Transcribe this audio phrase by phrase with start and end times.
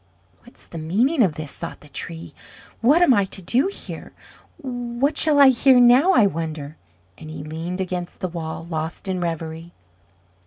[0.41, 2.33] "What's the meaning of this?" thought the Tree.
[2.81, 4.13] "What am I to do here?
[4.57, 6.75] What shall I hear now, I wonder?"
[7.19, 9.73] And he leaned against the wall, lost in reverie.